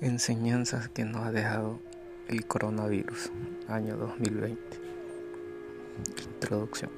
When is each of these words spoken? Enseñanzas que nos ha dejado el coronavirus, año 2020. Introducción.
Enseñanzas 0.00 0.88
que 0.88 1.04
nos 1.04 1.26
ha 1.26 1.32
dejado 1.32 1.80
el 2.28 2.46
coronavirus, 2.46 3.32
año 3.66 3.96
2020. 3.96 4.60
Introducción. 6.34 6.90